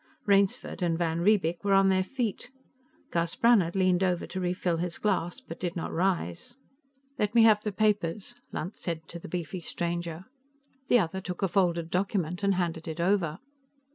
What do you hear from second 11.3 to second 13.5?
a folded document and handed it over.